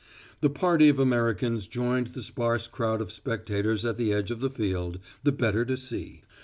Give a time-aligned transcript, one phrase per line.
[0.39, 4.49] The party of Americans joined the sparse crowd of spectators at the edge of the
[4.49, 6.23] field, the better to see.